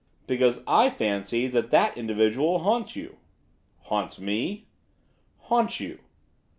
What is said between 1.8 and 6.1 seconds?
individual haunts you.' 'Haunts me?' 'Haunts you.